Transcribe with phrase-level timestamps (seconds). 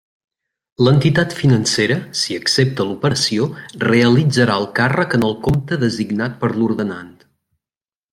[0.85, 3.45] L'entitat financera, si accepta l'operació,
[3.85, 7.13] realitzarà el càrrec en el compte designat per l'ordenant.